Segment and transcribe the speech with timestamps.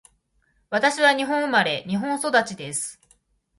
[0.71, 2.99] 私は日本生まれ、日本育ちです。